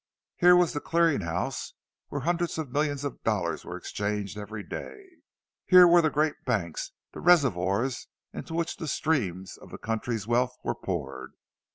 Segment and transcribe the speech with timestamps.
[0.37, 1.75] Here was the clearing house,
[2.09, 4.97] where hundreds of millions of dollars were exchanged every day.
[5.67, 10.57] Here were the great banks, the reservoirs into which the streams of the country's wealth
[10.63, 11.33] were poured.